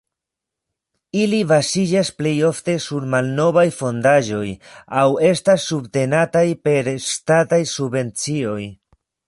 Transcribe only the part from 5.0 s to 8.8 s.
aŭ estas subtenataj per ŝtataj subvencioj.